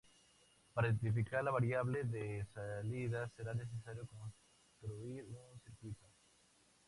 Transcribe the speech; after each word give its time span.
Para 0.73 0.87
identificar 0.87 1.43
la 1.43 1.51
variable 1.51 2.03
de 2.05 2.43
salida 2.55 3.29
será 3.37 3.53
necesario 3.53 4.01
construir 4.07 5.23
un 5.25 5.59
circuito. 5.63 6.07